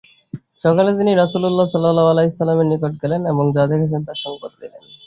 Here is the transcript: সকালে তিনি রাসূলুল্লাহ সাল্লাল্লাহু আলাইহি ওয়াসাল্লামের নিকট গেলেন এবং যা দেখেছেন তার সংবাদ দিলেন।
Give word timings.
সকালে 0.63 0.91
তিনি 0.97 1.11
রাসূলুল্লাহ 1.13 1.67
সাল্লাল্লাহু 1.69 2.11
আলাইহি 2.11 2.29
ওয়াসাল্লামের 2.29 2.69
নিকট 2.69 2.93
গেলেন 3.03 3.21
এবং 3.25 3.45
যা 3.55 3.63
দেখেছেন 3.71 4.01
তার 4.07 4.17
সংবাদ 4.25 4.51
দিলেন। 4.61 4.83